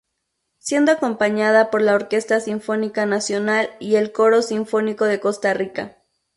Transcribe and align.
Siendo 0.57 0.91
acompañada 0.91 1.69
por 1.69 1.83
la 1.83 1.93
Orquesta 1.93 2.39
Sinfónica 2.39 3.05
Nacional 3.05 3.69
y 3.79 3.97
el 3.97 4.11
Coro 4.11 4.41
Sinfónico 4.41 5.05
de 5.05 5.19
Costa 5.19 5.53
Rica. 5.53 5.95